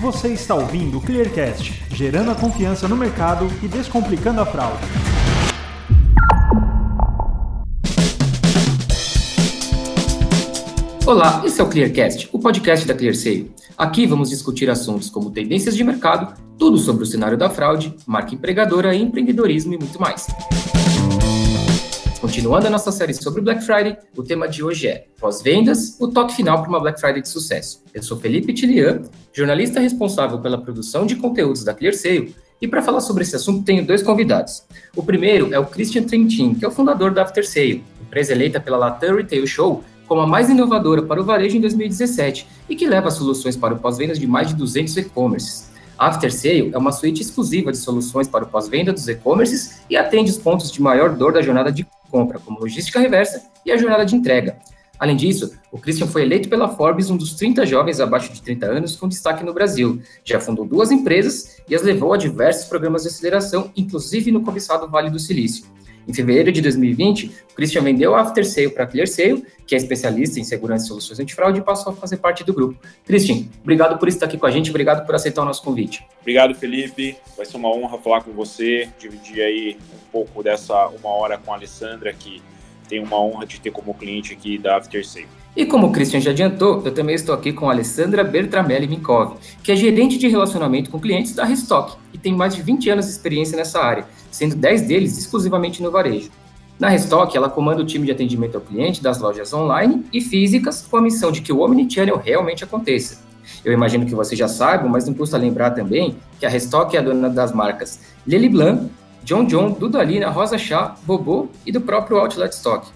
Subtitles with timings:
[0.00, 4.82] Você está ouvindo o Clearcast, gerando a confiança no mercado e descomplicando a fraude.
[11.04, 13.52] Olá, esse é o Clearcast, o podcast da ClearSale.
[13.76, 18.34] Aqui vamos discutir assuntos como tendências de mercado, tudo sobre o cenário da fraude, marca
[18.34, 20.26] empregadora, empreendedorismo e muito mais.
[22.20, 26.34] Continuando a nossa série sobre Black Friday, o tema de hoje é pós-vendas, o toque
[26.34, 27.82] final para uma Black Friday de sucesso.
[27.94, 29.00] Eu sou Felipe Tilian,
[29.32, 33.86] jornalista responsável pela produção de conteúdos da ClearSale, e para falar sobre esse assunto tenho
[33.86, 34.64] dois convidados.
[34.94, 38.76] O primeiro é o Christian Trentin, que é o fundador da AfterSale, empresa eleita pela
[38.76, 43.12] Latam Retail Show como a mais inovadora para o varejo em 2017 e que leva
[43.12, 45.69] soluções para o pós-vendas de mais de 200 e-commerces.
[46.00, 50.30] A AfterSale é uma suíte exclusiva de soluções para o pós-venda dos e-commerces e atende
[50.30, 54.06] os pontos de maior dor da jornada de compra, como logística reversa e a jornada
[54.06, 54.56] de entrega.
[54.98, 58.64] Além disso, o Christian foi eleito pela Forbes um dos 30 jovens abaixo de 30
[58.64, 60.00] anos com destaque no Brasil.
[60.24, 64.88] Já fundou duas empresas e as levou a diversos programas de aceleração, inclusive no cobiçado
[64.88, 65.66] Vale do Silício.
[66.10, 70.40] Em fevereiro de 2020, o Christian vendeu a AfterSale para a ClearSale, que é especialista
[70.40, 72.76] em segurança e soluções antifraude, e passou a fazer parte do grupo.
[73.06, 76.04] Christian, obrigado por estar aqui com a gente, obrigado por aceitar o nosso convite.
[76.20, 77.16] Obrigado, Felipe.
[77.36, 81.52] Vai ser uma honra falar com você, dividir aí um pouco dessa uma hora com
[81.52, 82.42] a Alessandra, que
[82.88, 85.28] tem uma honra de ter como cliente aqui da AfterSale.
[85.56, 89.34] E como o Christian já adiantou, eu também estou aqui com a Alessandra Bertramelli Minkov,
[89.62, 93.06] que é gerente de relacionamento com clientes da Restock e tem mais de 20 anos
[93.06, 96.30] de experiência nessa área, sendo 10 deles exclusivamente no varejo.
[96.78, 100.86] Na Restock, ela comanda o time de atendimento ao cliente das lojas online e físicas
[100.88, 103.18] com a missão de que o Omnichannel realmente aconteça.
[103.64, 107.00] Eu imagino que você já saiba, mas não custa lembrar também que a Restock é
[107.00, 108.88] a dona das marcas Lily Blanc,
[109.24, 112.86] John John, Dudalina, Rosa Chá, Bobô e do próprio Outlet Stock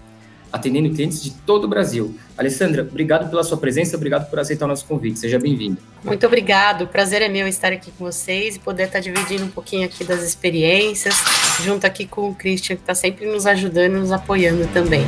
[0.55, 2.15] atendendo clientes de todo o Brasil.
[2.37, 5.19] Alessandra, obrigado pela sua presença, obrigado por aceitar o nosso convite.
[5.19, 5.77] Seja bem-vinda.
[6.03, 6.83] Muito obrigado.
[6.83, 10.03] O prazer é meu estar aqui com vocês e poder estar dividindo um pouquinho aqui
[10.03, 11.15] das experiências,
[11.63, 15.05] junto aqui com o Christian, que está sempre nos ajudando e nos apoiando também.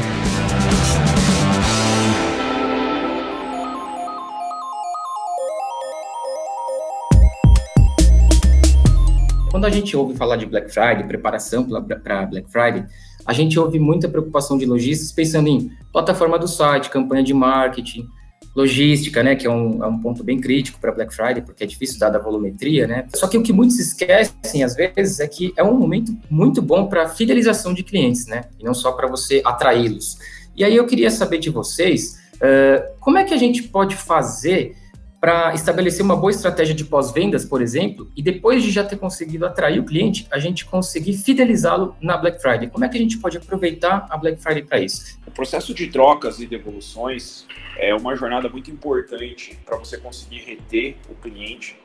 [9.57, 11.67] Quando a gente ouve falar de Black Friday, preparação
[12.03, 12.85] para Black Friday,
[13.25, 18.07] a gente ouve muita preocupação de lojistas pensando em plataforma do site, campanha de marketing,
[18.55, 21.65] logística, né, que é um, é um ponto bem crítico para Black Friday, porque é
[21.65, 23.07] difícil dada a volumetria, né?
[23.15, 26.85] Só que o que muitos esquecem, às vezes, é que é um momento muito bom
[26.85, 28.43] para fidelização de clientes, né?
[28.59, 30.19] E não só para você atraí-los.
[30.55, 34.75] E aí eu queria saber de vocês, uh, como é que a gente pode fazer
[35.19, 39.45] para estabelecer uma boa estratégia de pós-vendas, por exemplo, e depois de já ter conseguido
[39.45, 42.69] atrair o cliente, a gente conseguir fidelizá-lo na Black Friday.
[42.69, 45.19] Como é que a gente pode aproveitar a Black Friday para isso?
[45.25, 47.47] O processo de trocas e devoluções
[47.77, 51.77] é uma jornada muito importante para você conseguir reter o cliente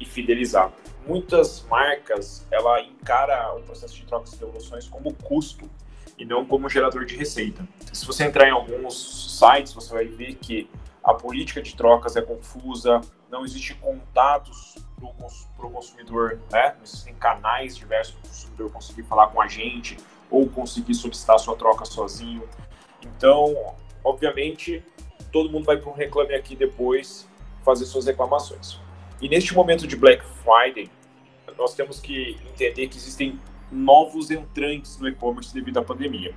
[0.00, 0.72] e fidelizar.
[1.06, 5.70] Muitas marcas, ela encara o processo de trocas e devoluções como custo
[6.18, 7.66] e não como gerador de receita.
[7.92, 10.68] Se você entrar em alguns sites, você vai ver que
[11.02, 14.76] a política de trocas é confusa, não existe contatos
[15.56, 16.74] para o consumidor, né?
[16.76, 19.96] não existem canais diversos para o consumidor conseguir falar com a gente
[20.30, 22.48] ou conseguir solicitar sua troca sozinho.
[23.02, 23.74] Então,
[24.04, 24.84] obviamente,
[25.32, 27.28] todo mundo vai para um reclame aqui depois
[27.64, 28.78] fazer suas reclamações.
[29.20, 30.90] E neste momento de Black Friday,
[31.56, 33.40] nós temos que entender que existem
[33.70, 36.34] novos entrantes no e-commerce devido à pandemia.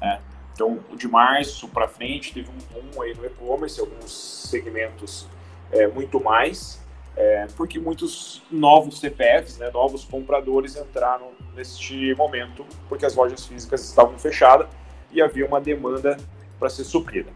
[0.00, 0.20] Né?
[0.58, 5.24] Então, de março para frente, teve um boom aí no e-commerce, alguns segmentos
[5.70, 6.84] é, muito mais,
[7.16, 13.84] é, porque muitos novos CPFs, né, novos compradores entraram neste momento, porque as lojas físicas
[13.84, 14.66] estavam fechadas
[15.12, 16.16] e havia uma demanda
[16.58, 17.30] para ser suprida.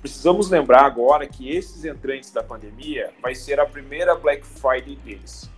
[0.00, 5.50] Precisamos lembrar agora que esses entrantes da pandemia vai ser a primeira Black Friday deles.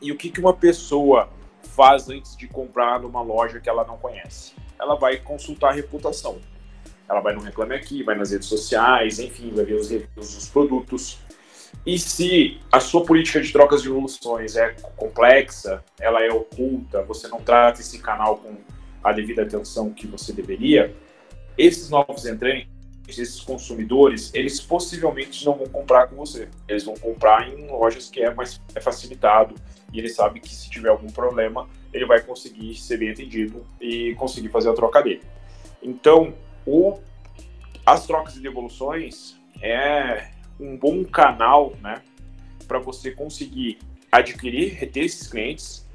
[0.00, 1.28] E o que, que uma pessoa
[1.62, 4.54] faz antes de comprar numa loja que ela não conhece?
[4.80, 6.38] Ela vai consultar a reputação.
[7.08, 10.48] Ela vai no Reclame Aqui, vai nas redes sociais, enfim, vai ver os reviews dos
[10.48, 11.18] produtos.
[11.84, 17.28] E se a sua política de trocas de evoluções é complexa, ela é oculta, você
[17.28, 18.56] não trata esse canal com
[19.02, 20.94] a devida atenção que você deveria,
[21.56, 22.68] esses novos entrantes,
[23.18, 26.48] esses consumidores, eles possivelmente não vão comprar com você.
[26.68, 29.54] Eles vão comprar em lojas que é mais é facilitado
[29.92, 34.14] e ele sabe que se tiver algum problema, ele vai conseguir ser bem atendido e
[34.14, 35.22] conseguir fazer a troca dele.
[35.82, 36.34] Então,
[36.66, 36.98] o,
[37.84, 40.28] as trocas e devoluções é
[40.58, 42.02] um bom canal, né,
[42.68, 43.78] para você conseguir
[44.12, 45.88] adquirir, reter esses clientes,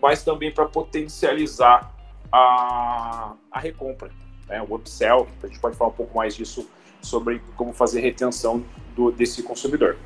[0.00, 1.94] mas também para potencializar
[2.32, 4.10] a, a recompra,
[4.48, 5.28] né, o upsell.
[5.42, 6.68] A gente pode falar um pouco mais disso
[7.00, 8.64] sobre como fazer retenção
[8.94, 9.96] do, desse consumidor.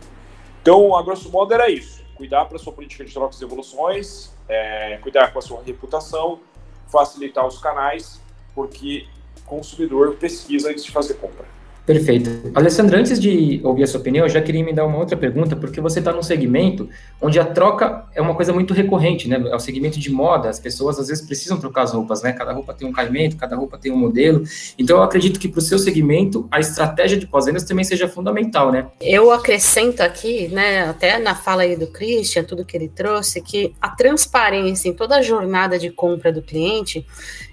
[0.63, 2.05] Então, a grosso modo era isso.
[2.15, 6.41] Cuidar para sua política de trocas e devoluções, é, cuidar com a sua reputação,
[6.89, 8.21] facilitar os canais,
[8.55, 9.07] porque
[9.39, 11.47] o consumidor pesquisa antes de fazer compra.
[11.91, 12.53] Perfeito.
[12.55, 15.57] Alessandro, antes de ouvir a sua opinião, eu já queria me dar uma outra pergunta,
[15.57, 16.89] porque você está num segmento
[17.21, 19.43] onde a troca é uma coisa muito recorrente, né?
[19.51, 22.33] É o segmento de moda, as pessoas às vezes precisam trocar as roupas, né?
[22.33, 24.45] Cada roupa tem um caimento, cada roupa tem um modelo.
[24.79, 28.71] Então, eu acredito que para o seu segmento, a estratégia de pós-vendas também seja fundamental,
[28.71, 28.87] né?
[29.01, 33.75] Eu acrescento aqui, né, até na fala aí do Christian, tudo que ele trouxe, que
[33.81, 37.05] a transparência em toda a jornada de compra do cliente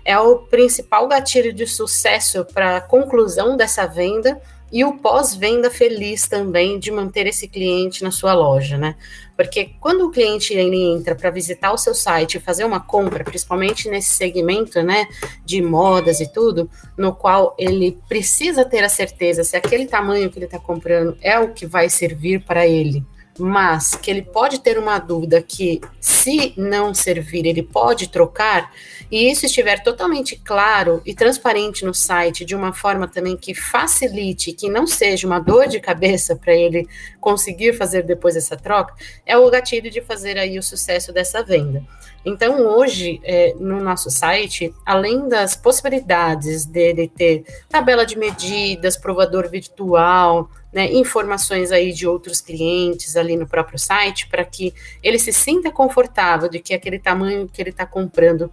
[0.06, 4.27] é o principal gatilho de sucesso para a conclusão dessa venda
[4.72, 8.96] e o pós-venda feliz também de manter esse cliente na sua loja, né?
[9.36, 13.24] Porque quando o cliente ele entra para visitar o seu site e fazer uma compra,
[13.24, 15.08] principalmente nesse segmento, né,
[15.46, 20.38] de modas e tudo, no qual ele precisa ter a certeza se aquele tamanho que
[20.38, 23.06] ele está comprando é o que vai servir para ele,
[23.40, 28.72] mas que ele pode ter uma dúvida que se não servir, ele pode trocar,
[29.12, 34.52] e isso estiver totalmente claro e transparente no site, de uma forma também que facilite,
[34.54, 36.88] que não seja uma dor de cabeça para ele
[37.20, 38.94] conseguir fazer depois essa troca,
[39.26, 41.84] é o gatilho de fazer aí o sucesso dessa venda.
[42.28, 49.50] Então, hoje, é, no nosso site, além das possibilidades dele ter tabela de medidas, provador
[49.50, 55.32] virtual, né, informações aí de outros clientes ali no próprio site, para que ele se
[55.32, 58.52] sinta confortável de que aquele tamanho que ele está comprando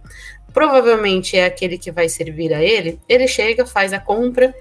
[0.53, 4.55] provavelmente é aquele que vai servir a ele, ele chega, faz a compra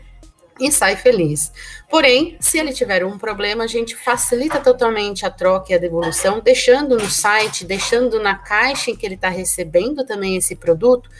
[0.59, 1.53] e sai feliz.
[1.91, 6.41] Porém, se ele tiver um problema, a gente facilita totalmente a troca e a devolução,
[6.41, 11.11] deixando no site, deixando na caixa em que ele está recebendo também esse produto,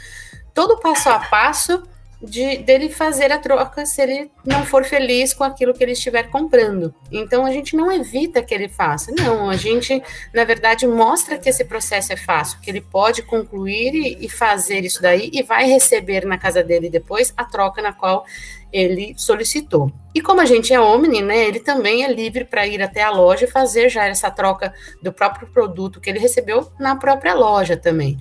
[0.53, 1.83] todo passo a passo
[2.25, 6.25] de dele fazer a troca se ele não for feliz com aquilo que ele estiver
[6.25, 6.95] comprando.
[7.13, 11.49] Então a gente não evita que ele faça, não, a gente na verdade mostra que
[11.49, 15.67] esse processo é fácil, que ele pode concluir e, e fazer isso daí e vai
[15.67, 18.25] receber na casa dele depois a troca na qual
[18.73, 19.91] ele solicitou.
[20.13, 23.11] E como a gente é Omni, né, ele também é livre para ir até a
[23.11, 27.77] loja e fazer já essa troca do próprio produto que ele recebeu na própria loja
[27.77, 28.19] também.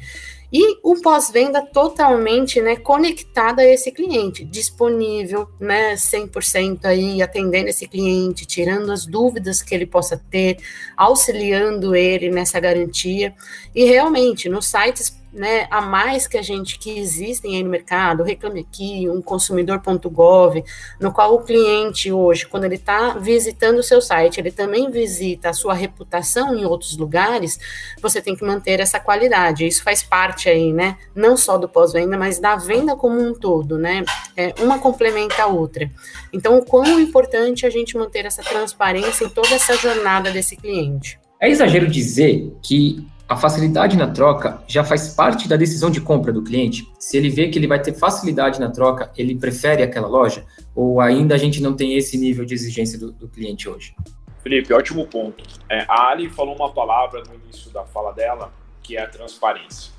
[0.55, 7.87] E o pós-venda totalmente né, conectado a esse cliente, disponível, né, 100% aí, atendendo esse
[7.87, 10.57] cliente, tirando as dúvidas que ele possa ter,
[10.95, 13.33] auxiliando ele nessa garantia.
[13.73, 18.23] E realmente, nos sites né, a mais que a gente que existem aí no mercado,
[18.23, 20.63] Reclame Aqui, um consumidor.gov,
[20.99, 25.49] no qual o cliente hoje, quando ele está visitando o seu site, ele também visita
[25.49, 27.57] a sua reputação em outros lugares,
[28.01, 29.65] você tem que manter essa qualidade.
[29.65, 33.77] Isso faz parte aí, né, não só do pós-venda, mas da venda como um todo,
[33.77, 34.05] né,
[34.37, 35.89] é, uma complementa a outra.
[36.31, 41.19] Então, o quão importante a gente manter essa transparência em toda essa jornada desse cliente.
[41.39, 46.31] É exagero dizer que a facilidade na troca já faz parte da decisão de compra
[46.31, 46.91] do cliente?
[46.99, 50.45] Se ele vê que ele vai ter facilidade na troca, ele prefere aquela loja?
[50.75, 53.95] Ou ainda a gente não tem esse nível de exigência do, do cliente hoje?
[54.41, 55.43] Felipe, ótimo ponto.
[55.69, 59.91] É, a Ali falou uma palavra no início da fala dela, que é a transparência.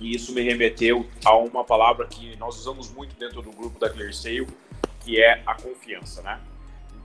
[0.00, 3.88] E isso me remeteu a uma palavra que nós usamos muito dentro do grupo da
[3.88, 4.48] ClearSale,
[5.00, 6.40] que é a confiança, né?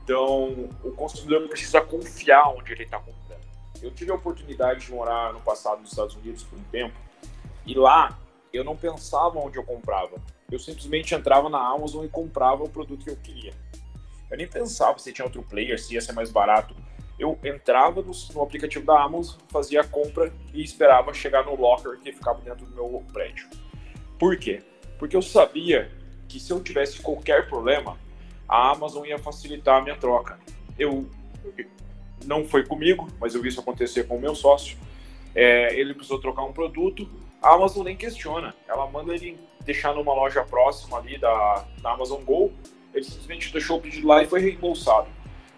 [0.03, 3.23] Então, o consumidor precisa confiar onde ele está comprando
[3.83, 6.95] eu tive a oportunidade de morar no passado nos Estados Unidos por um tempo
[7.65, 8.17] e lá
[8.53, 10.15] eu não pensava onde eu comprava.
[10.49, 13.53] Eu simplesmente entrava na Amazon e comprava o produto que eu queria.
[14.31, 16.73] Eu nem pensava se tinha outro player, se ia ser mais barato.
[17.19, 21.99] Eu entrava no, no aplicativo da Amazon, fazia a compra e esperava chegar no locker
[21.99, 23.49] que ficava dentro do meu prédio.
[24.17, 24.63] Por quê?
[24.97, 25.91] Porque eu sabia
[26.29, 27.97] que se eu tivesse qualquer problema,
[28.47, 30.39] a Amazon ia facilitar a minha troca.
[30.77, 31.09] Eu
[32.25, 34.77] não foi comigo, mas eu vi isso acontecer com o meu sócio.
[35.35, 37.09] É, ele precisou trocar um produto,
[37.41, 42.21] a Amazon nem questiona, ela manda ele deixar numa loja próxima ali da, da Amazon
[42.23, 42.53] Go,
[42.93, 45.07] ele simplesmente deixou o pedido lá e foi reembolsado.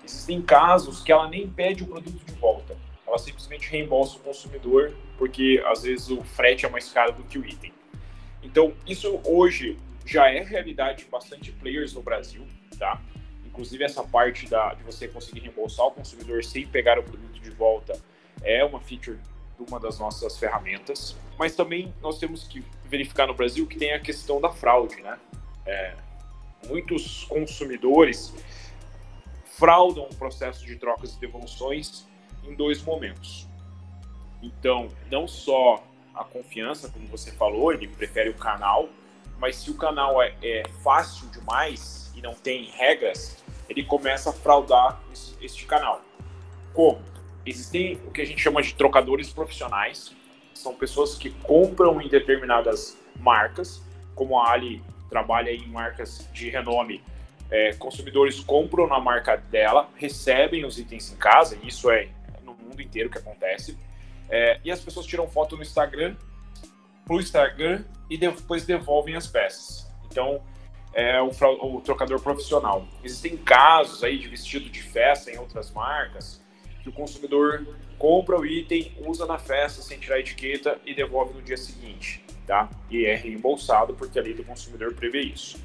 [0.04, 4.94] Existem casos que ela nem pede o produto de volta, ela simplesmente reembolsa o consumidor,
[5.18, 7.74] porque às vezes o frete é mais caro do que o item.
[8.42, 12.46] Então, isso hoje já é realidade de bastante players no Brasil,
[12.78, 13.02] tá?
[13.56, 17.50] Inclusive, essa parte da, de você conseguir reembolsar o consumidor sem pegar o produto de
[17.52, 17.98] volta
[18.44, 19.18] é uma feature
[19.58, 21.16] de uma das nossas ferramentas.
[21.40, 25.18] Mas também nós temos que verificar no Brasil que tem a questão da fraude, né?
[25.66, 25.96] É,
[26.68, 28.34] muitos consumidores
[29.46, 32.06] fraudam o processo de trocas e devoluções
[32.44, 33.48] em dois momentos.
[34.44, 35.82] Então, não só
[36.14, 38.90] a confiança, como você falou, ele prefere o canal,
[39.40, 44.34] mas se o canal é, é fácil demais e não tem regras, ele começa a
[44.34, 45.02] fraudar
[45.42, 46.02] este canal.
[46.74, 47.02] Como?
[47.46, 50.14] existem o que a gente chama de trocadores profissionais,
[50.54, 53.82] são pessoas que compram em determinadas marcas,
[54.16, 57.04] como a Ali trabalha em marcas de renome,
[57.52, 62.10] é, consumidores compram na marca dela, recebem os itens em casa, e isso é
[62.44, 63.78] no mundo inteiro que acontece,
[64.30, 66.16] é, e as pessoas tiram foto no Instagram,
[67.06, 69.88] pro Instagram, e depois devolvem as peças.
[70.06, 70.42] Então,
[70.96, 71.30] é o,
[71.76, 72.88] o trocador profissional.
[73.04, 76.42] Existem casos aí de vestido de festa em outras marcas,
[76.82, 77.68] que o consumidor
[78.00, 82.24] compra o item, usa na festa sem tirar a etiqueta e devolve no dia seguinte,
[82.48, 82.70] tá?
[82.90, 85.62] E é reembolsado porque a lei do consumidor prevê isso.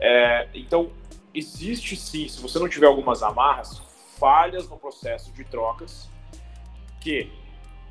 [0.00, 0.90] É, então,
[1.34, 3.82] existe sim, se você não tiver algumas amarras,
[4.18, 6.08] falhas no processo de trocas,
[7.00, 7.30] que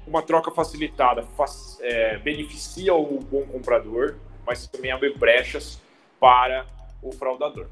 [0.07, 5.79] uma troca facilitada faz, é, beneficia o bom comprador, mas também abre brechas
[6.19, 6.65] para
[7.01, 7.67] o fraudador.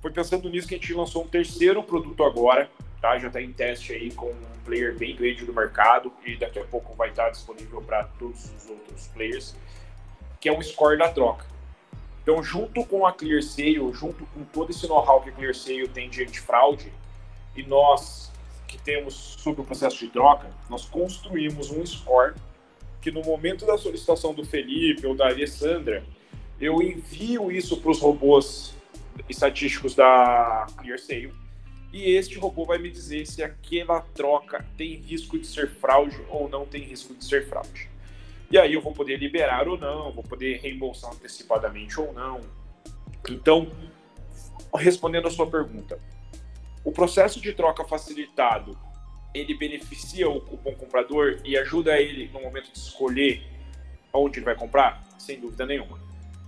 [0.00, 2.70] Foi pensando nisso que a gente lançou um terceiro produto agora,
[3.00, 3.18] tá?
[3.18, 6.64] Já está em teste aí com um player bem grande do mercado e daqui a
[6.64, 9.54] pouco vai estar disponível para todos os outros players,
[10.40, 11.46] que é um score da troca.
[12.22, 16.22] Então, junto com a ClearSale, junto com todo esse know-how que a ClearSale tem de
[16.22, 16.92] antifraude,
[17.56, 18.32] e nós
[18.66, 22.34] que temos sobre o processo de troca, nós construímos um score
[23.02, 26.04] que no momento da solicitação do Felipe ou da Alessandra,
[26.62, 28.72] eu envio isso para os robôs
[29.28, 31.34] estatísticos da ClearSale
[31.92, 36.48] e este robô vai me dizer se aquela troca tem risco de ser fraude ou
[36.48, 37.90] não tem risco de ser fraude.
[38.48, 42.40] E aí eu vou poder liberar ou não, vou poder reembolsar antecipadamente ou não.
[43.28, 43.72] Então,
[44.76, 45.98] respondendo a sua pergunta,
[46.84, 48.78] o processo de troca facilitado,
[49.34, 53.42] ele beneficia o, o bom comprador e ajuda ele no momento de escolher
[54.12, 55.02] onde ele vai comprar?
[55.18, 55.98] Sem dúvida nenhuma,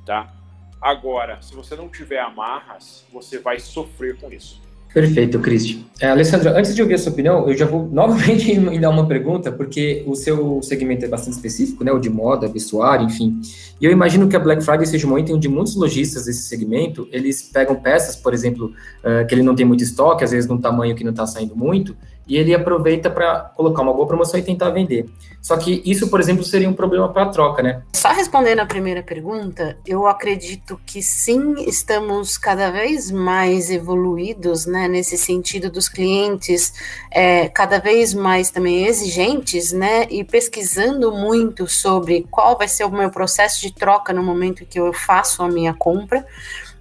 [0.05, 0.33] tá?
[0.81, 4.63] Agora, se você não tiver amarras, você vai sofrer com isso.
[4.95, 5.81] Perfeito, Cristian.
[6.01, 9.51] É, Alessandra, antes de ouvir a sua opinião, eu já vou novamente dar uma pergunta,
[9.51, 11.91] porque o seu segmento é bastante específico, né?
[11.91, 13.41] O de moda, vestuário, enfim.
[13.81, 17.09] E eu imagino que a Black Friday seja um momento onde muitos lojistas desse segmento,
[17.11, 20.61] eles pegam peças, por exemplo, uh, que ele não tem muito estoque, às vezes num
[20.61, 24.43] tamanho que não está saindo muito, e ele aproveita para colocar uma boa promoção e
[24.43, 25.07] tentar vender.
[25.43, 27.83] Só que isso, por exemplo, seria um problema para a troca, né?
[27.93, 34.89] Só respondendo a primeira pergunta, eu acredito que sim, estamos cada vez mais evoluídos, né,
[34.89, 36.73] nesse sentido dos clientes
[37.11, 42.91] é, cada vez mais também exigentes, né, e pesquisando muito sobre qual vai ser o
[42.91, 46.25] meu processo de troca no momento que eu faço a minha compra.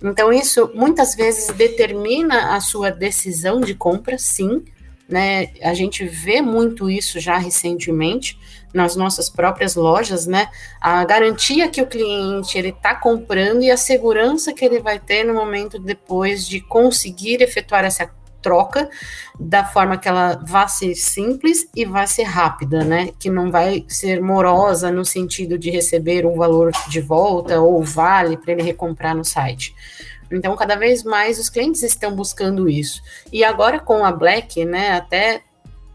[0.01, 4.63] Então, isso muitas vezes determina a sua decisão de compra, sim,
[5.07, 5.49] né?
[5.61, 8.39] A gente vê muito isso já recentemente
[8.73, 10.47] nas nossas próprias lojas, né?
[10.81, 15.23] A garantia que o cliente ele está comprando e a segurança que ele vai ter
[15.23, 18.09] no momento depois de conseguir efetuar essa
[18.41, 18.89] troca
[19.39, 23.09] da forma que ela vai ser simples e vai ser rápida, né?
[23.17, 28.37] Que não vai ser morosa no sentido de receber um valor de volta ou vale
[28.37, 29.73] para ele recomprar no site.
[30.35, 33.01] Então, cada vez mais os clientes estão buscando isso.
[33.31, 35.41] E agora com a Black, né, até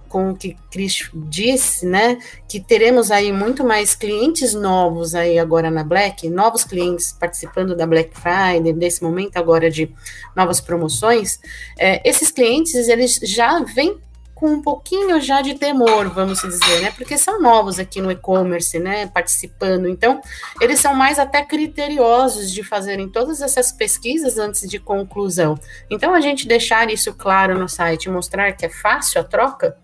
[0.09, 2.18] com o que Cris disse, né,
[2.49, 7.87] que teremos aí muito mais clientes novos aí agora na Black, novos clientes participando da
[7.87, 9.95] Black Friday, desse momento agora de
[10.35, 11.38] novas promoções,
[11.78, 14.00] é, esses clientes, eles já vêm
[14.38, 16.92] com um pouquinho já de temor, vamos dizer, né?
[16.92, 19.09] Porque são novos aqui no e-commerce, né?
[19.09, 19.88] Participando.
[19.88, 20.21] Então,
[20.61, 25.59] eles são mais até criteriosos de fazerem todas essas pesquisas antes de conclusão.
[25.90, 29.76] Então, a gente deixar isso claro no site, mostrar que é fácil a troca,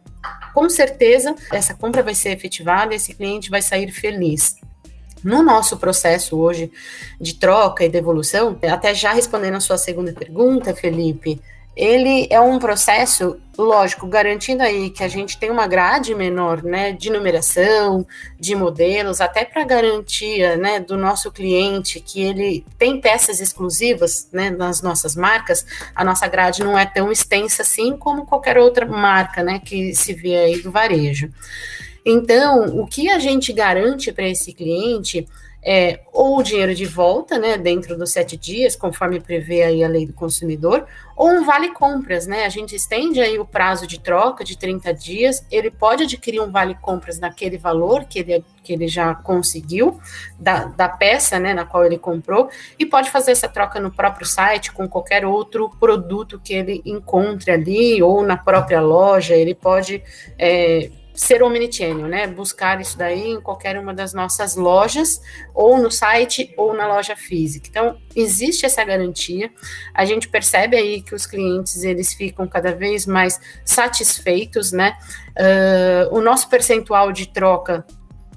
[0.54, 4.54] com certeza essa compra vai ser efetivada e esse cliente vai sair feliz.
[5.24, 6.70] No nosso processo hoje
[7.20, 11.40] de troca e devolução, até já respondendo a sua segunda pergunta, Felipe,
[11.76, 16.92] ele é um processo, lógico, garantindo aí que a gente tem uma grade menor, né,
[16.92, 18.06] de numeração,
[18.38, 24.50] de modelos, até para garantia, né, do nosso cliente que ele tem peças exclusivas, né,
[24.50, 29.42] nas nossas marcas, a nossa grade não é tão extensa assim como qualquer outra marca,
[29.42, 31.28] né, que se vê aí do varejo.
[32.06, 35.26] Então, o que a gente garante para esse cliente
[35.64, 39.88] é, ou o dinheiro de volta, né, dentro dos sete dias, conforme prevê aí a
[39.88, 44.00] lei do consumidor, ou um vale compras, né, a gente estende aí o prazo de
[44.00, 48.72] troca de 30 dias, ele pode adquirir um vale compras naquele valor que ele, que
[48.72, 50.00] ele já conseguiu,
[50.38, 54.26] da, da peça, né, na qual ele comprou, e pode fazer essa troca no próprio
[54.26, 60.02] site, com qualquer outro produto que ele encontre ali, ou na própria loja, ele pode...
[60.38, 62.26] É, ser omnichannel, né?
[62.26, 65.20] Buscar isso daí em qualquer uma das nossas lojas,
[65.54, 67.68] ou no site, ou na loja física.
[67.70, 69.50] Então, existe essa garantia.
[69.94, 74.96] A gente percebe aí que os clientes eles ficam cada vez mais satisfeitos, né?
[75.30, 77.86] Uh, o nosso percentual de troca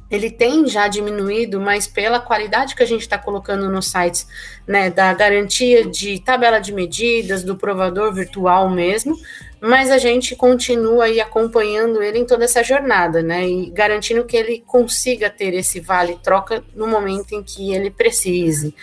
[0.09, 4.27] ele tem já diminuído, mas pela qualidade que a gente está colocando nos sites,
[4.65, 9.17] né, da garantia de tabela de medidas, do provador virtual mesmo,
[9.59, 14.37] mas a gente continua aí acompanhando ele em toda essa jornada, né, e garantindo que
[14.37, 18.73] ele consiga ter esse vale troca no momento em que ele precise.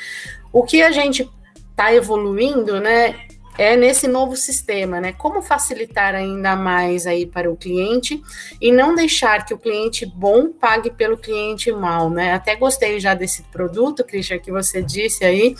[0.53, 1.29] O que a gente
[1.71, 3.15] está evoluindo, né,
[3.57, 5.13] é nesse novo sistema, né?
[5.13, 8.21] Como facilitar ainda mais aí para o cliente
[8.61, 12.33] e não deixar que o cliente bom pague pelo cliente mal, né?
[12.33, 15.55] Até gostei já desse produto, Christian, que você disse aí.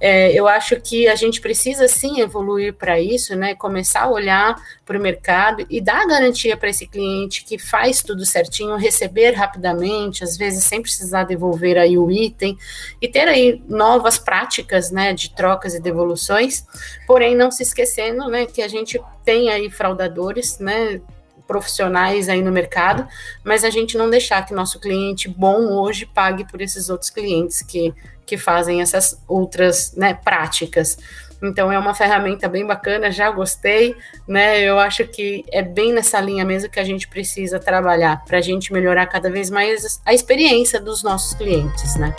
[0.00, 3.54] É, eu acho que a gente precisa sim evoluir para isso, né?
[3.54, 4.54] Começar a olhar
[4.92, 10.22] para o mercado e dar garantia para esse cliente que faz tudo certinho, receber rapidamente,
[10.22, 12.58] às vezes sem precisar devolver aí o item
[13.00, 15.14] e ter aí novas práticas, né?
[15.14, 16.66] De trocas e devoluções.
[17.06, 21.00] Porém não se esquecendo, né, que a gente tem aí fraudadores, né,
[21.46, 23.06] profissionais aí no mercado,
[23.42, 27.62] mas a gente não deixar que nosso cliente bom hoje pague por esses outros clientes
[27.62, 27.94] que,
[28.26, 30.98] que fazem essas outras né, práticas.
[31.42, 33.96] Então é uma ferramenta bem bacana, já gostei,
[34.28, 34.60] né?
[34.60, 38.40] Eu acho que é bem nessa linha mesmo que a gente precisa trabalhar para a
[38.40, 42.14] gente melhorar cada vez mais a experiência dos nossos clientes, né?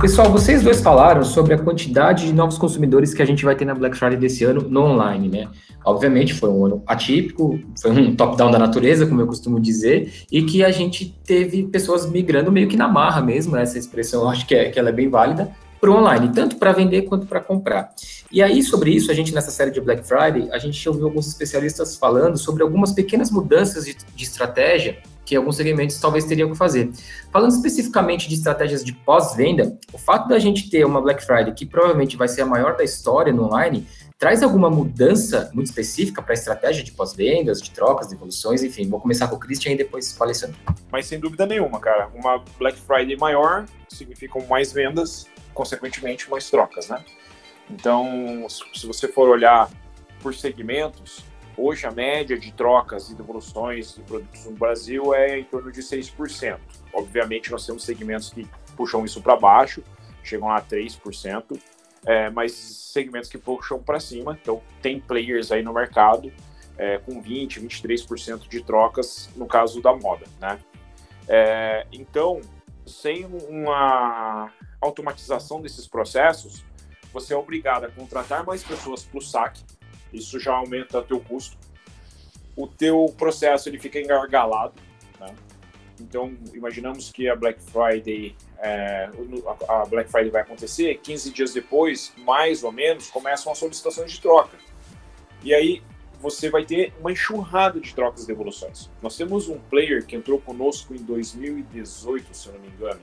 [0.00, 3.64] Pessoal, vocês dois falaram sobre a quantidade de novos consumidores que a gente vai ter
[3.64, 5.48] na Black Friday desse ano no online, né?
[5.84, 10.42] Obviamente foi um ano atípico, foi um top-down da natureza, como eu costumo dizer, e
[10.44, 13.62] que a gente teve pessoas migrando meio que na marra mesmo, né?
[13.62, 15.50] essa expressão eu acho que, é, que ela é bem válida,
[15.80, 17.92] para o online, tanto para vender quanto para comprar.
[18.30, 21.26] E aí, sobre isso, a gente nessa série de Black Friday, a gente ouviu alguns
[21.26, 24.98] especialistas falando sobre algumas pequenas mudanças de, de estratégia
[25.28, 26.90] que alguns segmentos talvez teriam que fazer.
[27.30, 31.66] Falando especificamente de estratégias de pós-venda, o fato da gente ter uma Black Friday que
[31.66, 33.86] provavelmente vai ser a maior da história no online,
[34.18, 38.88] traz alguma mudança muito específica para a estratégia de pós-vendas, de trocas, de evoluções, enfim,
[38.88, 40.56] vou começar com o Christian e depois com o Alessandro.
[40.90, 46.88] Mas sem dúvida nenhuma, cara, uma Black Friday maior significa mais vendas, consequentemente mais trocas,
[46.88, 47.04] né?
[47.70, 49.70] Então, se você for olhar
[50.22, 51.22] por segmentos,
[51.60, 55.80] Hoje, a média de trocas e devoluções de produtos no Brasil é em torno de
[55.80, 56.56] 6%.
[56.92, 59.82] Obviamente, nós temos segmentos que puxam isso para baixo,
[60.22, 61.60] chegam a 3%,
[62.06, 64.38] é, mas segmentos que puxam para cima.
[64.40, 66.32] Então, tem players aí no mercado
[66.76, 70.26] é, com 20%, 23% de trocas no caso da moda.
[70.40, 70.60] Né?
[71.26, 72.40] É, então,
[72.86, 76.64] sem uma automatização desses processos,
[77.12, 79.64] você é obrigado a contratar mais pessoas para o saque,
[80.12, 81.56] isso já aumenta teu custo.
[82.56, 84.74] O teu processo ele fica engargalado,
[85.20, 85.34] né?
[86.00, 89.10] Então, imaginamos que a Black Friday, é,
[89.68, 94.20] a Black Friday vai acontecer, 15 dias depois, mais ou menos, começam as solicitações de
[94.20, 94.56] troca.
[95.42, 95.82] E aí
[96.20, 98.90] você vai ter uma enxurrada de trocas e devoluções.
[99.02, 103.00] Nós temos um player que entrou conosco em 2018, se eu não me engano.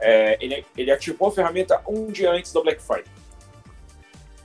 [0.00, 3.21] É, ele, ele ativou a ferramenta um dia antes da Black Friday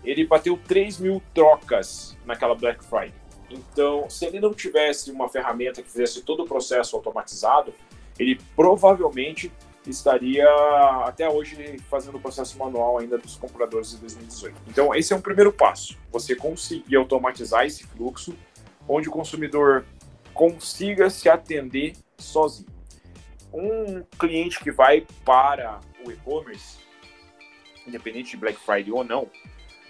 [0.07, 3.13] ele bateu 3 mil trocas naquela Black Friday.
[3.49, 7.73] Então, se ele não tivesse uma ferramenta que fizesse todo o processo automatizado,
[8.17, 9.51] ele provavelmente
[9.85, 10.47] estaria
[11.05, 14.55] até hoje fazendo o processo manual ainda dos compradores de 2018.
[14.67, 15.97] Então, esse é um primeiro passo.
[16.11, 18.35] Você conseguir automatizar esse fluxo,
[18.87, 19.85] onde o consumidor
[20.33, 22.69] consiga se atender sozinho.
[23.53, 26.77] Um cliente que vai para o e-commerce,
[27.85, 29.29] independente de Black Friday ou não,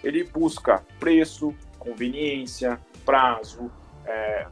[0.02, 3.70] ele busca preço, conveniência, prazo,
[4.06, 4.46] é,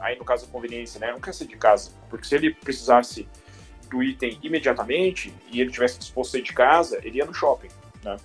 [0.00, 3.28] aí no caso conveniência, né, não quer ser de casa, porque se ele precisasse
[3.90, 7.68] do item imediatamente e ele tivesse disposto a sair de casa, ele ia no shopping,
[8.02, 8.16] né?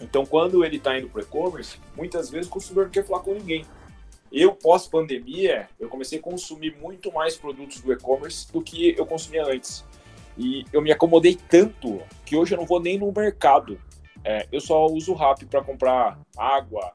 [0.00, 3.34] Então, quando ele está indo para e-commerce, muitas vezes o consumidor não quer falar com
[3.34, 3.64] ninguém.
[4.32, 9.44] Eu, pós-pandemia, eu comecei a consumir muito mais produtos do e-commerce do que eu consumia
[9.44, 9.84] antes.
[10.36, 13.78] E eu me acomodei tanto que hoje eu não vou nem no mercado.
[14.24, 16.92] É, eu só uso o Rap para comprar água,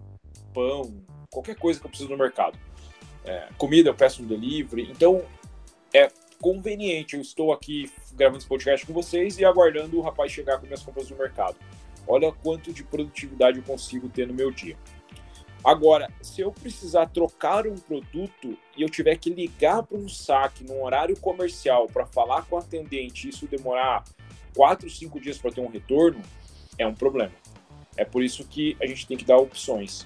[0.53, 2.57] pão, qualquer coisa que eu preciso no mercado.
[3.25, 4.89] É, comida eu peço no delivery.
[4.89, 5.23] Então,
[5.93, 6.09] é
[6.41, 7.15] conveniente.
[7.15, 10.81] Eu estou aqui gravando esse podcast com vocês e aguardando o rapaz chegar com minhas
[10.81, 11.57] compras no mercado.
[12.07, 14.77] Olha quanto de produtividade eu consigo ter no meu dia.
[15.63, 20.63] Agora, se eu precisar trocar um produto e eu tiver que ligar para um saque
[20.63, 24.05] num horário comercial para falar com o atendente isso demorar
[24.55, 26.21] 4, 5 dias para ter um retorno,
[26.77, 27.31] é um problema.
[27.95, 30.05] É por isso que a gente tem que dar opções.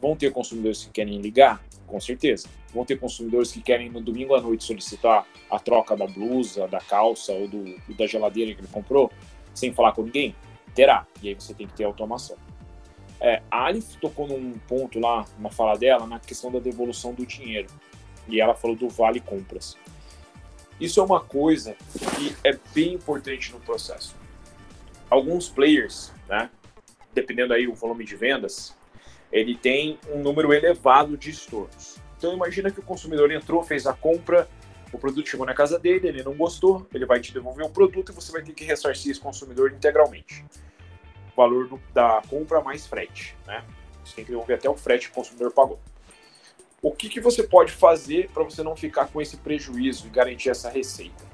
[0.00, 1.62] Vão ter consumidores que querem ligar?
[1.86, 2.48] Com certeza.
[2.72, 6.80] Vão ter consumidores que querem no domingo à noite solicitar a troca da blusa, da
[6.80, 9.10] calça ou do, da geladeira que ele comprou,
[9.54, 10.34] sem falar com ninguém?
[10.74, 11.06] Terá.
[11.22, 12.36] E aí você tem que ter automação.
[13.20, 17.26] É, a Alif tocou num ponto lá, na fala dela, na questão da devolução do
[17.26, 17.68] dinheiro.
[18.28, 19.76] E ela falou do vale compras.
[20.80, 21.76] Isso é uma coisa
[22.16, 24.16] que é bem importante no processo.
[25.10, 26.48] Alguns players, né,
[27.12, 28.74] dependendo aí o volume de vendas,
[29.32, 31.98] ele tem um número elevado de estornos.
[32.16, 34.48] Então imagina que o consumidor entrou, fez a compra,
[34.92, 38.10] o produto chegou na casa dele, ele não gostou, ele vai te devolver o produto
[38.10, 40.44] e você vai ter que ressarcir esse consumidor integralmente.
[41.32, 43.64] O valor do, da compra mais frete, né?
[44.04, 45.78] Você tem que devolver até o frete que o consumidor pagou.
[46.82, 50.48] O que, que você pode fazer para você não ficar com esse prejuízo e garantir
[50.48, 51.24] essa receita?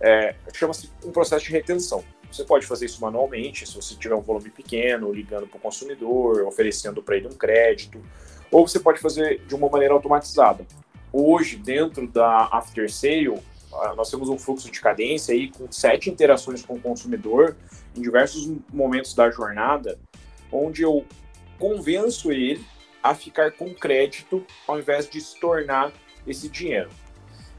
[0.00, 2.04] É, Chama-se um processo de retenção.
[2.30, 6.42] Você pode fazer isso manualmente, se você tiver um volume pequeno, ligando para o consumidor,
[6.46, 8.00] oferecendo para ele um crédito,
[8.50, 10.66] ou você pode fazer de uma maneira automatizada.
[11.12, 13.40] Hoje, dentro da After Sale,
[13.72, 17.56] ah, nós temos um fluxo de cadência aí com sete interações com o consumidor
[17.96, 19.98] em diversos momentos da jornada,
[20.52, 21.04] onde eu
[21.58, 22.64] convenço ele
[23.02, 25.92] a ficar com crédito ao invés de se tornar
[26.26, 26.90] esse dinheiro.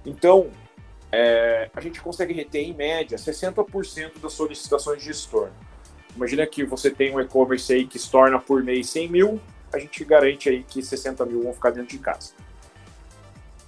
[0.05, 0.49] Então,
[1.11, 5.53] é, a gente consegue reter em média 60% das solicitações de estorno.
[6.15, 9.41] Imagina que você tem um e-commerce aí que estorna por mês 100 mil,
[9.73, 12.33] a gente garante aí que 60 mil vão ficar dentro de casa.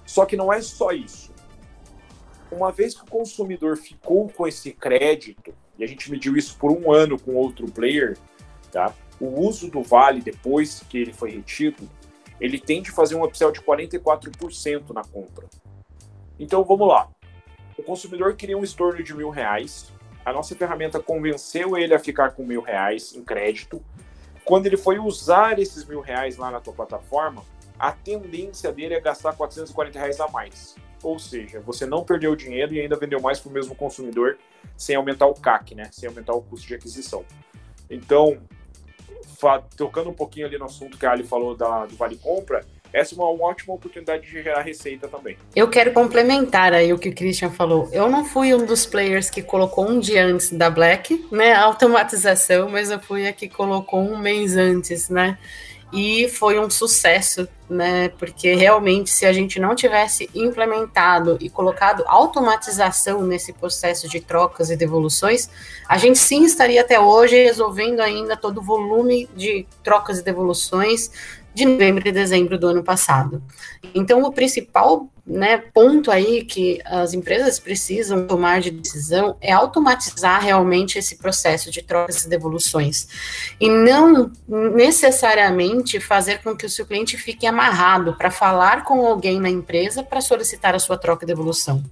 [0.06, 1.32] Só que não é só isso.
[2.50, 6.70] Uma vez que o consumidor ficou com esse crédito, e a gente mediu isso por
[6.70, 8.16] um ano com outro player,
[8.70, 8.94] tá?
[9.20, 11.88] o uso do vale depois que ele foi retido,
[12.40, 15.48] ele tende a fazer um upsell de 44% na compra.
[16.38, 17.08] Então vamos lá.
[17.76, 19.92] O consumidor queria um estorno de mil reais.
[20.24, 23.82] A nossa ferramenta convenceu ele a ficar com mil reais em crédito.
[24.44, 27.42] Quando ele foi usar esses mil reais lá na tua plataforma,
[27.78, 30.76] a tendência dele é gastar 440 reais a mais.
[31.02, 34.38] Ou seja, você não perdeu dinheiro e ainda vendeu mais para o mesmo consumidor
[34.76, 35.88] sem aumentar o CAC, né?
[35.92, 37.24] Sem aumentar o custo de aquisição.
[37.90, 38.40] Então,
[39.76, 43.12] tocando um pouquinho ali no assunto que a Ali falou da, do Vale Compra, essa
[43.12, 45.36] é uma, uma, ótima oportunidade de gerar receita também.
[45.54, 47.88] Eu quero complementar aí o que o Christian falou.
[47.92, 52.68] Eu não fui um dos players que colocou um dia antes da Black, né, automatização,
[52.70, 55.36] mas eu fui a que colocou um mês antes, né?
[55.92, 58.08] E foi um sucesso, né?
[58.18, 64.70] Porque realmente, se a gente não tivesse implementado e colocado automatização nesse processo de trocas
[64.70, 65.48] e devoluções,
[65.88, 71.10] a gente sim estaria até hoje resolvendo ainda todo o volume de trocas e devoluções
[71.54, 73.42] de novembro e dezembro do ano passado.
[73.94, 80.42] Então, o principal né, ponto aí que as empresas precisam tomar de decisão é automatizar
[80.42, 83.08] realmente esse processo de trocas e devoluções.
[83.58, 89.40] E não necessariamente fazer com que o seu cliente fique amarrado para falar com alguém
[89.40, 91.82] na empresa para solicitar a sua troca e devolução.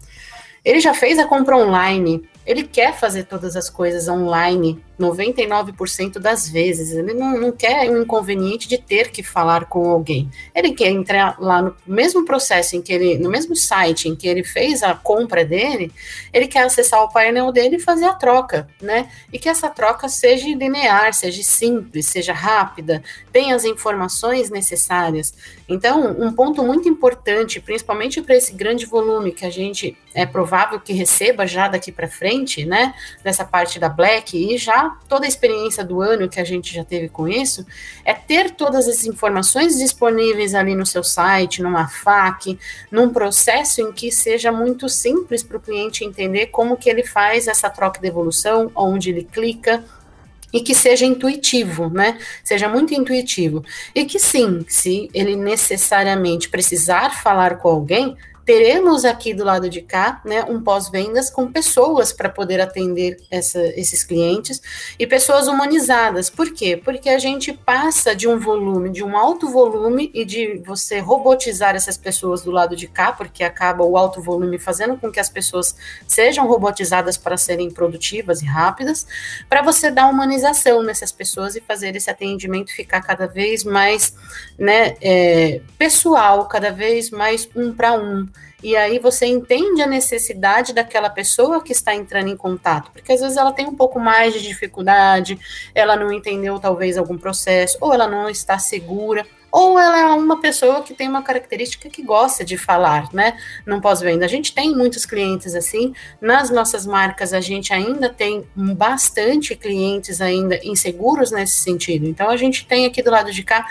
[0.64, 6.48] Ele já fez a compra online, ele quer fazer todas as coisas online 99% das
[6.48, 6.92] vezes.
[6.92, 10.30] Ele não, não quer o um inconveniente de ter que falar com alguém.
[10.54, 14.28] Ele quer entrar lá no mesmo processo em que ele, no mesmo site em que
[14.28, 15.92] ele fez a compra dele,
[16.32, 19.10] ele quer acessar o painel dele e fazer a troca, né?
[19.32, 25.34] E que essa troca seja linear, seja simples, seja rápida, tenha as informações necessárias.
[25.68, 30.78] Então, um ponto muito importante, principalmente para esse grande volume que a gente é provável
[30.78, 32.94] que receba já daqui para frente, né?
[33.24, 36.84] Nessa parte da Black e já toda a experiência do ano que a gente já
[36.84, 37.66] teve com isso,
[38.04, 42.58] é ter todas as informações disponíveis ali no seu site, numa FAQ,
[42.90, 47.46] num processo em que seja muito simples para o cliente entender como que ele faz
[47.48, 49.84] essa troca de evolução, onde ele clica,
[50.52, 52.18] e que seja intuitivo, né?
[52.44, 53.64] Seja muito intuitivo.
[53.94, 59.82] E que sim, se ele necessariamente precisar falar com alguém, teremos aqui do lado de
[59.82, 64.60] cá, né, um pós-vendas com pessoas para poder atender essa, esses clientes
[64.98, 66.28] e pessoas humanizadas.
[66.28, 66.76] Por quê?
[66.76, 71.74] Porque a gente passa de um volume, de um alto volume e de você robotizar
[71.74, 75.28] essas pessoas do lado de cá, porque acaba o alto volume fazendo com que as
[75.28, 75.74] pessoas
[76.06, 79.06] sejam robotizadas para serem produtivas e rápidas,
[79.48, 84.14] para você dar humanização nessas pessoas e fazer esse atendimento ficar cada vez mais,
[84.58, 88.26] né, é, pessoal, cada vez mais um para um.
[88.62, 93.20] E aí você entende a necessidade daquela pessoa que está entrando em contato, porque às
[93.20, 95.38] vezes ela tem um pouco mais de dificuldade,
[95.74, 100.40] ela não entendeu talvez algum processo, ou ela não está segura ou ela é uma
[100.40, 103.36] pessoa que tem uma característica que gosta de falar, né?
[103.66, 104.24] Não pós-venda.
[104.24, 105.94] A gente tem muitos clientes assim.
[106.18, 112.06] Nas nossas marcas, a gente ainda tem bastante clientes ainda inseguros nesse sentido.
[112.06, 113.68] Então, a gente tem aqui do lado de cá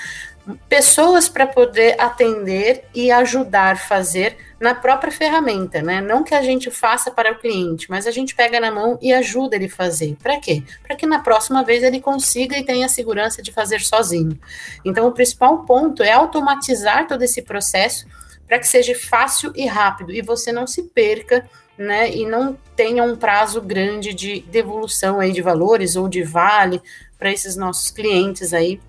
[0.69, 6.01] pessoas para poder atender e ajudar fazer na própria ferramenta, né?
[6.01, 9.11] Não que a gente faça para o cliente, mas a gente pega na mão e
[9.11, 10.15] ajuda ele a fazer.
[10.21, 10.61] Para quê?
[10.83, 14.39] Para que na próxima vez ele consiga e tenha a segurança de fazer sozinho.
[14.85, 18.05] Então, o principal ponto é automatizar todo esse processo
[18.45, 23.03] para que seja fácil e rápido e você não se perca né, e não tenha
[23.03, 26.79] um prazo grande de devolução aí de valores ou de vale
[27.17, 28.79] para esses nossos clientes aí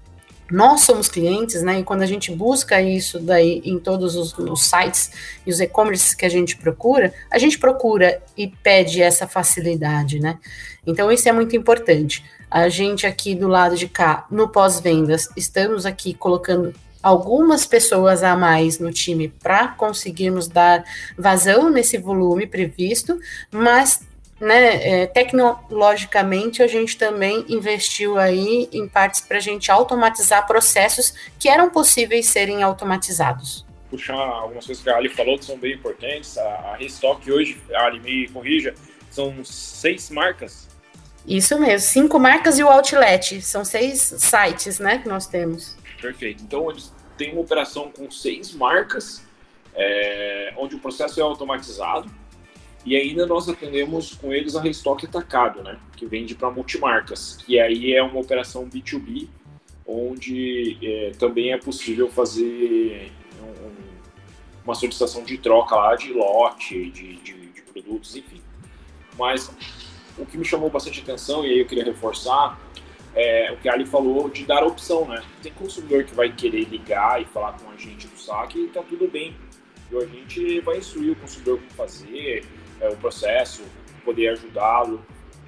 [0.52, 1.80] nós somos clientes, né?
[1.80, 5.10] E quando a gente busca isso daí em todos os, os sites
[5.46, 10.38] e os e-commerces que a gente procura, a gente procura e pede essa facilidade, né?
[10.86, 12.22] Então isso é muito importante.
[12.50, 18.36] A gente aqui do lado de cá, no pós-vendas, estamos aqui colocando algumas pessoas a
[18.36, 20.84] mais no time para conseguirmos dar
[21.16, 23.18] vazão nesse volume previsto,
[23.50, 24.00] mas
[24.42, 31.14] né, é, tecnologicamente a gente também investiu aí em partes para a gente automatizar processos
[31.38, 33.64] que eram possíveis serem automatizados.
[33.88, 36.36] Puxar algumas coisas que a Ali falou que são bem importantes.
[36.36, 38.74] A, a Restock hoje, a Ali me corrija,
[39.08, 40.68] são seis marcas.
[41.24, 43.40] Isso mesmo, cinco marcas e o Outlet.
[43.42, 45.76] São seis sites, né, que nós temos.
[46.00, 46.42] Perfeito.
[46.42, 49.22] Então eles têm uma operação com seis marcas,
[49.72, 52.10] é, onde o processo é automatizado
[52.84, 55.78] e ainda nós atendemos com eles a restock atacado, né?
[55.96, 57.36] Que vende para multimarcas.
[57.36, 59.28] Que aí é uma operação B2B,
[59.86, 63.72] onde é, também é possível fazer um,
[64.64, 68.42] uma solicitação de troca lá de lote, de, de, de, produtos, enfim.
[69.16, 69.50] Mas
[70.18, 72.60] o que me chamou bastante atenção, e aí eu queria reforçar,
[73.14, 75.22] é o que a Ali falou de dar opção, né?
[75.42, 78.82] Tem consumidor que vai querer ligar e falar com a gente do saque e tá
[78.82, 79.36] tudo bem.
[79.90, 82.44] E a gente vai instruir o consumidor como fazer,
[82.82, 83.62] é, o processo,
[84.04, 85.04] poder ajudá-lo.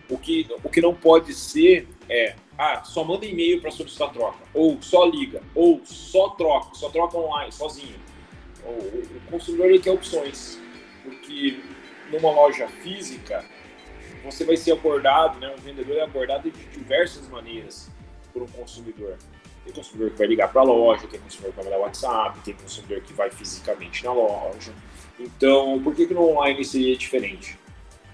[0.08, 4.38] O que, o que não pode ser é, ah, só manda e-mail para solicitar troca,
[4.54, 7.98] ou só liga, ou só troca, só troca online, sozinho.
[8.64, 10.58] O, o consumidor ele quer opções,
[11.02, 11.60] porque
[12.12, 13.44] numa loja física
[14.22, 17.90] você vai ser abordado, né, um vendedor é abordado de diversas maneiras
[18.32, 19.18] por um consumidor.
[19.64, 22.54] Tem consumidor que vai ligar para a loja, tem consumidor que vai mandar WhatsApp, tem
[22.54, 24.72] consumidor que vai fisicamente na loja.
[25.18, 27.58] Então, por que, que no online seria diferente?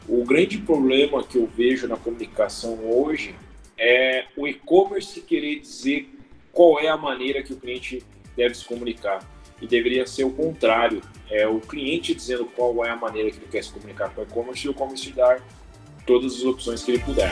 [0.09, 3.35] O grande problema que eu vejo na comunicação hoje
[3.77, 6.09] é o e-commerce querer dizer
[6.53, 8.05] qual é a maneira que o cliente
[8.37, 9.27] deve se comunicar.
[9.61, 11.03] E deveria ser o contrário.
[11.31, 14.25] É o cliente dizendo qual é a maneira que ele quer se comunicar com o
[14.25, 15.43] e-commerce e o e-commerce dar
[16.07, 17.31] todas as opções que ele puder.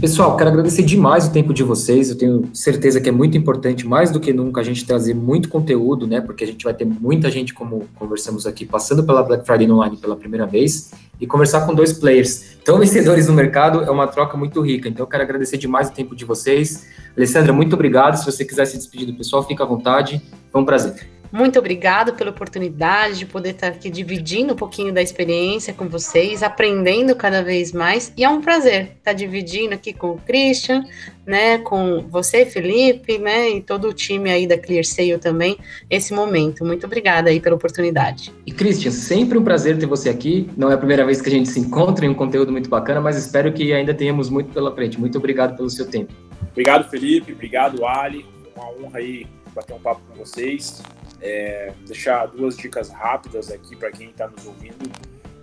[0.00, 2.08] Pessoal, quero agradecer demais o tempo de vocês.
[2.08, 5.48] Eu tenho certeza que é muito importante, mais do que nunca, a gente trazer muito
[5.48, 6.20] conteúdo, né?
[6.20, 9.96] Porque a gente vai ter muita gente, como conversamos aqui, passando pela Black Friday Online
[9.96, 14.36] pela primeira vez e conversar com dois players tão vencedores no mercado é uma troca
[14.36, 14.88] muito rica.
[14.88, 16.86] Então, eu quero agradecer demais o tempo de vocês.
[17.16, 18.16] Alessandra, muito obrigado.
[18.16, 20.22] Se você quiser se despedir do pessoal, fica à vontade.
[20.52, 21.17] Foi um prazer.
[21.30, 26.42] Muito obrigado pela oportunidade de poder estar aqui dividindo um pouquinho da experiência com vocês,
[26.42, 28.12] aprendendo cada vez mais.
[28.16, 30.84] E é um prazer estar dividindo aqui com o Christian,
[31.26, 35.58] né, com você, Felipe, né, e todo o time aí da ClearSale também,
[35.90, 36.64] esse momento.
[36.64, 38.32] Muito obrigada aí pela oportunidade.
[38.46, 40.48] E Christian, sempre um prazer ter você aqui.
[40.56, 43.00] Não é a primeira vez que a gente se encontra em um conteúdo muito bacana,
[43.00, 44.98] mas espero que ainda tenhamos muito pela frente.
[44.98, 46.12] Muito obrigado pelo seu tempo.
[46.52, 47.32] Obrigado, Felipe.
[47.32, 48.24] Obrigado, Ali.
[48.56, 50.82] Uma honra aí bater um papo com vocês.
[51.20, 54.90] É, deixar duas dicas rápidas aqui para quem está nos ouvindo.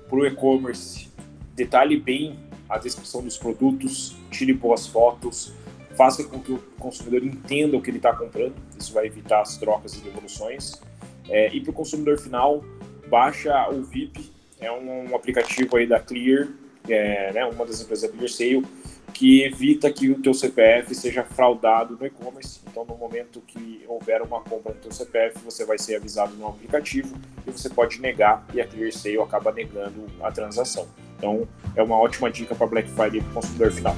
[0.08, 1.10] Para o e-commerce,
[1.54, 5.54] detalhe bem a descrição dos produtos, tire boas fotos,
[5.96, 8.54] faça com que o consumidor entenda o que ele está comprando.
[8.78, 10.82] Isso vai evitar as trocas e devoluções.
[11.30, 12.64] É, e para o consumidor final,
[13.08, 16.48] baixa o VIP, é um, um aplicativo aí da Clear,
[16.88, 18.66] é, né, uma das empresas da Clear Sale,
[19.16, 22.60] que evita que o teu CPF seja fraudado no e-commerce.
[22.70, 26.50] Então, no momento que houver uma compra no teu CPF, você vai ser avisado no
[26.50, 27.16] aplicativo
[27.48, 30.86] e você pode negar e a ClearSale acaba negando a transação.
[31.18, 31.48] Então,
[31.78, 33.96] é uma ótima dica para Black Friday para o consumidor final.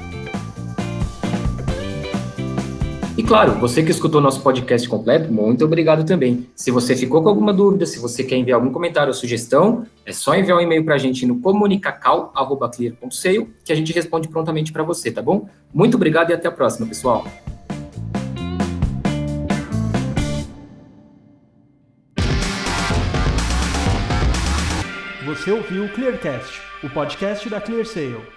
[3.17, 6.47] E claro, você que escutou nosso podcast completo, muito obrigado também.
[6.55, 10.13] Se você ficou com alguma dúvida, se você quer enviar algum comentário ou sugestão, é
[10.13, 14.83] só enviar um e-mail para a gente no comunicacal.clear.seio que a gente responde prontamente para
[14.83, 15.49] você, tá bom?
[15.73, 17.25] Muito obrigado e até a próxima, pessoal.
[25.25, 28.36] Você ouviu o Clearcast, o podcast da ClearSale.